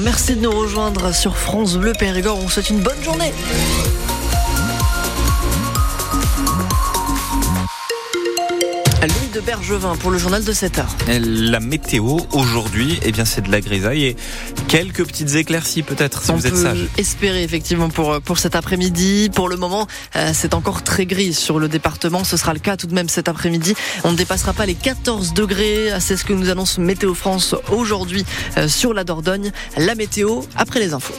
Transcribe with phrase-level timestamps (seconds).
[0.00, 2.38] merci de nous rejoindre sur France Bleu Périgord.
[2.38, 3.32] On vous souhaite une bonne journée.
[9.36, 10.96] De Bergevin pour le journal de 7 heures.
[11.08, 14.16] La météo aujourd'hui, eh bien c'est de la grisaille et
[14.66, 16.88] quelques petites éclaircies peut-être si On vous êtes peut sage.
[16.96, 19.30] espérer effectivement pour, pour cet après-midi.
[19.34, 19.86] Pour le moment,
[20.16, 22.24] euh, c'est encore très gris sur le département.
[22.24, 23.74] Ce sera le cas tout de même cet après-midi.
[24.04, 25.90] On ne dépassera pas les 14 degrés.
[26.00, 28.24] C'est ce que nous annonce Météo France aujourd'hui
[28.56, 29.52] euh, sur la Dordogne.
[29.76, 31.14] La météo après les infos.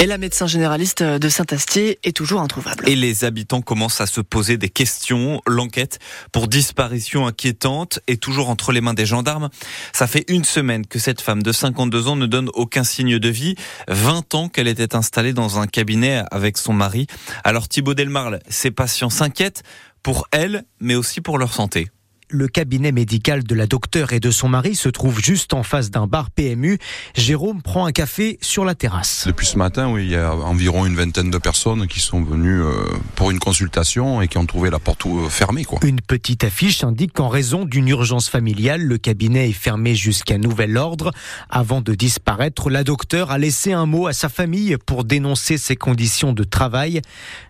[0.00, 2.88] Et la médecin généraliste de Saint-Astier est toujours introuvable.
[2.88, 5.42] Et les habitants commencent à se poser des questions.
[5.44, 5.98] L'enquête
[6.30, 9.48] pour disparition inquiétante est toujours entre les mains des gendarmes.
[9.92, 13.28] Ça fait une semaine que cette femme de 52 ans ne donne aucun signe de
[13.28, 13.56] vie.
[13.88, 17.08] 20 ans qu'elle était installée dans un cabinet avec son mari.
[17.42, 19.64] Alors Thibaut Delmarle, ses patients s'inquiètent
[20.04, 21.88] pour elle, mais aussi pour leur santé.
[22.30, 25.90] Le cabinet médical de la docteure et de son mari se trouve juste en face
[25.90, 26.78] d'un bar PMU.
[27.14, 29.24] Jérôme prend un café sur la terrasse.
[29.26, 32.62] Depuis ce matin, oui, il y a environ une vingtaine de personnes qui sont venues
[32.62, 32.84] euh,
[33.28, 35.62] pour une consultation et qui ont trouvé la porte euh, fermée.
[35.62, 35.80] Quoi.
[35.84, 40.78] Une petite affiche indique qu'en raison d'une urgence familiale, le cabinet est fermé jusqu'à nouvel
[40.78, 41.10] ordre.
[41.50, 45.76] Avant de disparaître, la docteure a laissé un mot à sa famille pour dénoncer ses
[45.76, 47.02] conditions de travail.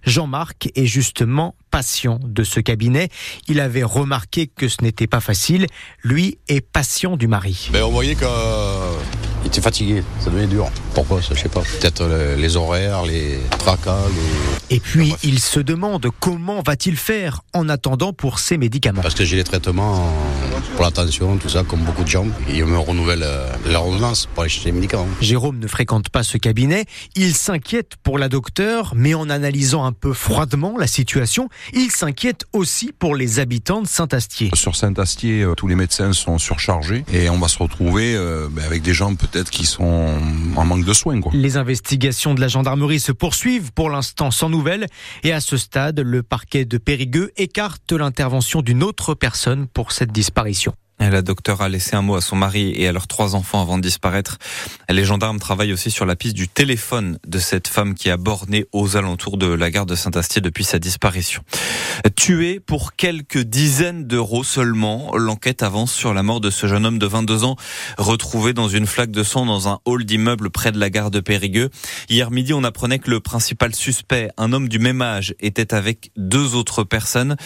[0.03, 3.09] Jean-Marc est justement patient de ce cabinet.
[3.47, 5.67] Il avait remarqué que ce n'était pas facile.
[6.03, 7.69] Lui est patient du mari.
[7.73, 8.17] Ben, on voyait
[9.39, 10.71] qu'il était fatigué, ça devenait dur.
[10.95, 11.61] Pourquoi ça, Je sais pas.
[11.61, 14.77] Peut-être euh, les horaires, les tracas, les...
[14.77, 19.03] Et puis, il se demande comment va-t-il faire en attendant pour ses médicaments?
[19.03, 20.13] Parce que j'ai les traitements
[20.75, 22.27] pour la tension, tout ça, comme beaucoup de gens.
[22.49, 25.07] Et on me renouvelle euh, l'ordonnance pour aller chercher les médicaments.
[25.21, 26.85] Jérôme ne fréquente pas ce cabinet.
[27.15, 32.45] Il s'inquiète pour la docteure, mais en analysant un peu froidement la situation, il s'inquiète
[32.53, 34.51] aussi pour les habitants de Saint-Astier.
[34.55, 38.65] Sur Saint-Astier, euh, tous les médecins sont surchargés et on va se retrouver euh, ben,
[38.65, 40.15] avec des gens peut-être qui sont
[40.57, 41.21] en manque de soins.
[41.21, 41.33] Quoi.
[41.35, 44.87] Les investigations de la gendarmerie se poursuivent pour l'instant sans nouvelles
[45.25, 50.13] et à ce stade, le parquet de Périgueux écarte l'intervention d'une autre personne pour cette
[50.13, 50.48] disparition.
[50.49, 50.69] Et
[51.01, 53.79] La docteure a laissé un mot à son mari et à leurs trois enfants avant
[53.79, 54.39] de disparaître.
[54.89, 58.67] Les gendarmes travaillent aussi sur la piste du téléphone de cette femme qui a borné
[58.73, 61.43] aux alentours de la gare de Saint-Astier depuis sa disparition.
[62.17, 66.99] Tué pour quelques dizaines d'euros seulement, l'enquête avance sur la mort de ce jeune homme
[66.99, 67.57] de 22 ans
[67.97, 71.21] retrouvé dans une flaque de sang dans un hall d'immeuble près de la gare de
[71.21, 71.71] Périgueux.
[72.09, 76.11] Hier midi, on apprenait que le principal suspect, un homme du même âge, était avec
[76.17, 77.37] deux autres personnes.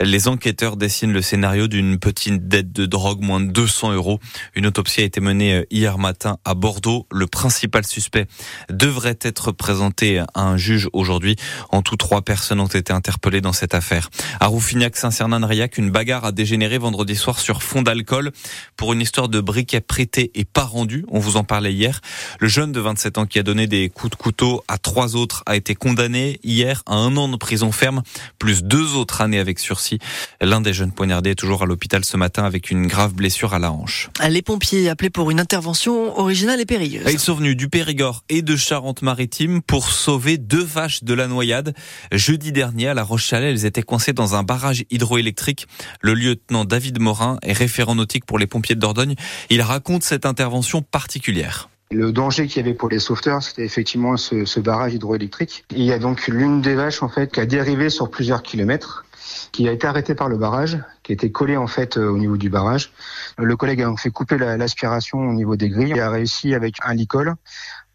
[0.00, 4.20] Les enquêteurs dessinent le scénario d'une petite dette de drogue, moins de 200 euros.
[4.54, 7.06] Une autopsie a été menée euh, hier matin à Bordeaux.
[7.12, 8.26] Le principal suspect
[8.70, 11.36] devrait être présenté à un juge aujourd'hui.
[11.70, 14.08] En tout, trois personnes ont été interpellées dans cette affaire.
[14.40, 18.32] À Rouffignac-Saint-Cernin-Riac, une bagarre a dégénéré vendredi soir sur fond d'alcool
[18.78, 21.04] pour une histoire de briquet prêté et pas rendu.
[21.08, 22.00] On vous en parlait hier.
[22.40, 25.42] Le jeune de 27 ans qui a donné des coups de couteau à trois autres
[25.44, 28.02] a été condamné hier à un an de prison ferme,
[28.38, 29.98] plus deux autres années avec sursis.
[30.40, 33.58] L'un des jeunes poignardés est toujours à l'hôpital ce matin avec une grave blessure à
[33.58, 34.10] la hanche.
[34.28, 37.04] Les pompiers appelés pour une intervention originale et périlleuse.
[37.10, 41.74] Ils sont venus du Périgord et de Charente-Maritime pour sauver deux vaches de la noyade.
[42.12, 45.66] Jeudi dernier, à La Roche-Chalais, elles étaient coincées dans un barrage hydroélectrique.
[46.00, 49.14] Le lieutenant David Morin est référent nautique pour les pompiers de Dordogne.
[49.50, 51.68] Il raconte cette intervention particulière.
[51.92, 55.64] Le danger qu'il y avait pour les sauveteurs, c'était effectivement ce, ce barrage hydroélectrique.
[55.70, 59.04] Il y a donc l'une des vaches en fait qui a dérivé sur plusieurs kilomètres,
[59.52, 62.36] qui a été arrêtée par le barrage, qui était collée en fait euh, au niveau
[62.36, 62.90] du barrage.
[63.38, 66.78] Le collègue a fait couper la- l'aspiration au niveau des grilles et a réussi avec
[66.84, 67.34] un licol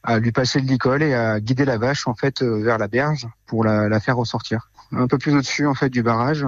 [0.04, 2.88] à lui passer le licol et à guider la vache en fait euh, vers la
[2.88, 4.70] berge pour la, la faire ressortir.
[4.94, 6.44] Un peu plus au-dessus en fait du barrage,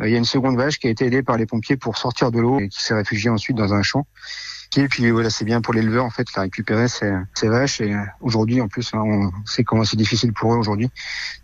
[0.00, 1.98] euh, il y a une seconde vache qui a été aidée par les pompiers pour
[1.98, 4.06] sortir de l'eau et qui s'est réfugiée ensuite dans un champ.
[4.76, 7.80] Et puis voilà, c'est bien pour l'éleveur en fait, qui a récupéré ces, ces vaches.
[7.80, 10.90] Et aujourd'hui, en plus, hein, on sait comment c'est difficile pour eux aujourd'hui.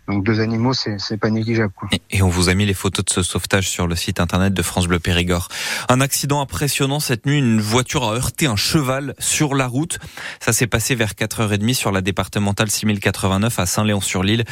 [0.09, 1.71] Donc deux animaux, c'est pas négligeable.
[1.73, 1.87] Quoi.
[2.11, 4.61] Et on vous a mis les photos de ce sauvetage sur le site internet de
[4.61, 5.47] France Bleu Périgord.
[5.87, 7.37] Un accident impressionnant cette nuit.
[7.37, 9.99] Une voiture a heurté un cheval sur la route.
[10.41, 14.43] Ça s'est passé vers 4h30 sur la départementale 6089 à Saint-Léon-sur-L'Île.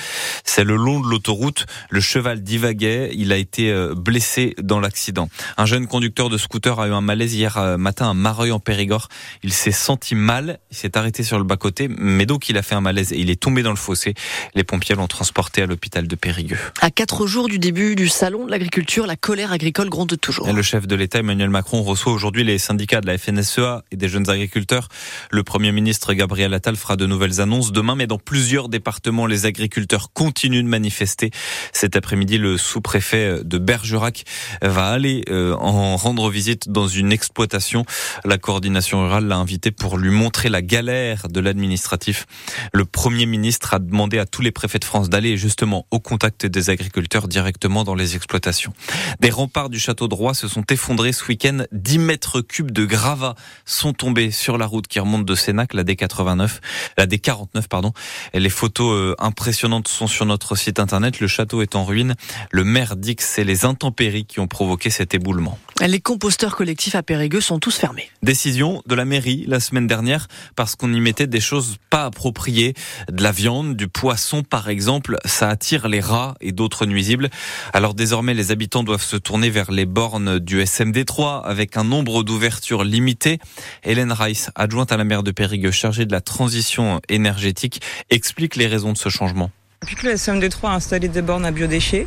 [0.46, 1.66] C'est le long de l'autoroute.
[1.90, 3.12] Le cheval divaguait.
[3.14, 5.28] Il a été euh, blessé dans l'accident.
[5.58, 8.60] Un jeune conducteur de scooter a eu un malaise hier euh, matin à Mareuil en
[8.60, 9.10] Périgord.
[9.44, 10.60] Il s'est senti mal.
[10.72, 11.90] Il s'est arrêté sur le bas-côté.
[11.90, 14.14] Mais donc il a fait un malaise et il est tombé dans le fossé.
[14.56, 16.60] Les pompiers l'ont transporté transportés à l'hôpital de Périgueux.
[16.82, 20.48] À quatre jours du début du salon de l'agriculture, la colère agricole gronde toujours.
[20.48, 23.96] Et le chef de l'État Emmanuel Macron reçoit aujourd'hui les syndicats de la FNSEA et
[23.96, 24.88] des jeunes agriculteurs.
[25.32, 29.48] Le Premier ministre Gabriel Attal fera de nouvelles annonces demain, mais dans plusieurs départements, les
[29.48, 31.32] agriculteurs continuent de manifester.
[31.74, 34.26] Cet après-midi, le sous-préfet de Bergerac
[34.62, 37.84] va aller euh, en rendre visite dans une exploitation.
[38.26, 42.28] La coordination rurale l'a invité pour lui montrer la galère de l'administratif.
[42.74, 46.46] Le Premier ministre a demandé à tous les préfets de France d'aller justement au contact
[46.46, 48.74] des agriculteurs directement dans les exploitations.
[49.20, 51.64] Des remparts du château de Roy se sont effondrés ce week-end.
[51.72, 53.36] 10 mètres cubes de gravats
[53.66, 56.60] sont tombés sur la route qui remonte de Sénac, la D89,
[56.98, 57.94] la D49, pardon.
[58.34, 61.20] Les photos euh, impressionnantes sont sur notre site internet.
[61.20, 62.16] Le château est en ruine.
[62.52, 65.58] Le maire dit que c'est les intempéries qui ont provoqué cet éboulement.
[65.86, 68.10] Les composteurs collectifs à Périgueux sont tous fermés.
[68.22, 72.74] Décision de la mairie la semaine dernière parce qu'on y mettait des choses pas appropriées,
[73.12, 77.30] de la viande, du poisson par exemple, ça attire les rats et d'autres nuisibles.
[77.74, 82.24] Alors désormais les habitants doivent se tourner vers les bornes du SMD3 avec un nombre
[82.24, 83.40] d'ouvertures limité.
[83.84, 88.68] Hélène Rice, adjointe à la maire de Périgueux chargée de la transition énergétique, explique les
[88.68, 89.52] raisons de ce changement.
[89.82, 92.06] Depuis que le SMD3 a installé des bornes à biodéchets,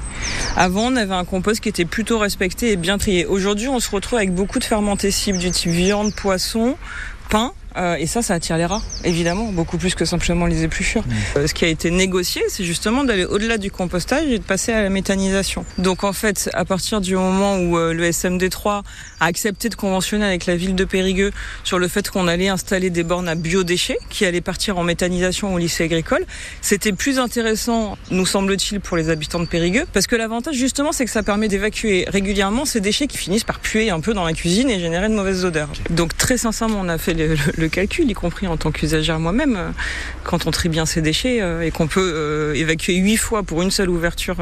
[0.56, 3.26] avant on avait un compost qui était plutôt respecté et bien trié.
[3.26, 6.76] Aujourd'hui on se retrouve avec beaucoup de fermentés cibles du type viande, poisson,
[7.30, 11.02] pain euh, et ça, ça attire les rats, évidemment, beaucoup plus que simplement les épluchures.
[11.06, 11.38] Mmh.
[11.38, 14.72] Euh, ce qui a été négocié, c'est justement d'aller au-delà du compostage et de passer
[14.72, 15.64] à la méthanisation.
[15.78, 18.82] Donc en fait, à partir du moment où euh, le SMD3
[19.20, 21.32] a accepté de conventionner avec la ville de Périgueux
[21.64, 25.54] sur le fait qu'on allait installer des bornes à biodéchets qui allaient partir en méthanisation
[25.54, 26.24] au lycée agricole,
[26.60, 31.04] c'était plus intéressant, nous semble-t-il, pour les habitants de Périgueux, parce que l'avantage justement, c'est
[31.04, 34.32] que ça permet d'évacuer régulièrement ces déchets qui finissent par puer un peu dans la
[34.32, 35.70] cuisine et générer de mauvaises odeurs.
[35.90, 39.18] Donc très sincèrement, on a fait le, le le calcul, y compris en tant qu'usagère
[39.18, 39.56] moi-même.
[39.56, 39.70] Euh,
[40.22, 43.62] quand on trie bien ses déchets euh, et qu'on peut euh, évacuer 8 fois pour
[43.62, 44.36] une seule ouverture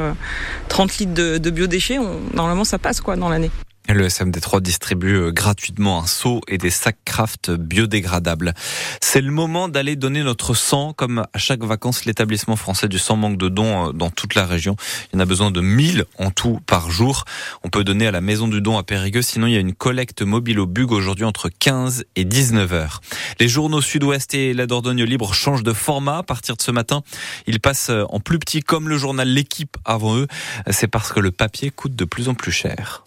[0.69, 1.99] 30 litres de, de biodéchets,
[2.35, 3.51] normalement ça passe quoi dans l'année.
[3.89, 8.55] Le SMD3 distribue euh, gratuitement un seau et des sacs craft biodégradables.
[9.01, 13.17] C'est le moment d'aller donner notre sang, comme à chaque vacances, l'établissement français du sang
[13.17, 14.77] manque de dons euh, dans toute la région.
[15.13, 17.25] Il y en a besoin de 1000 en tout par jour.
[17.65, 19.75] On peut donner à la maison du don à Périgueux, sinon il y a une
[19.75, 23.01] collecte mobile au Bug aujourd'hui entre 15 et 19 heures.
[23.41, 27.03] Les journaux Sud-Ouest et la Dordogne Libre changent de format à partir de ce matin.
[27.49, 30.29] Ils passent euh, en plus petit comme le journal L'équipe avant eux.
[30.71, 33.03] C'est parce que le papier coûte de plus en plus cher.